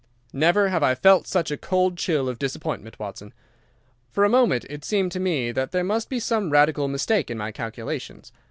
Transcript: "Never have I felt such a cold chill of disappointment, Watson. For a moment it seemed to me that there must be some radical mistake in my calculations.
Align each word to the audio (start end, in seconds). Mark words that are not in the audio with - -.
"Never 0.33 0.69
have 0.69 0.81
I 0.81 0.95
felt 0.95 1.27
such 1.27 1.51
a 1.51 1.57
cold 1.57 1.95
chill 1.95 2.27
of 2.27 2.39
disappointment, 2.39 2.97
Watson. 2.97 3.33
For 4.09 4.23
a 4.23 4.29
moment 4.29 4.65
it 4.67 4.83
seemed 4.83 5.11
to 5.11 5.19
me 5.19 5.51
that 5.51 5.73
there 5.73 5.83
must 5.83 6.09
be 6.09 6.19
some 6.19 6.49
radical 6.49 6.87
mistake 6.87 7.29
in 7.29 7.37
my 7.37 7.51
calculations. 7.51 8.31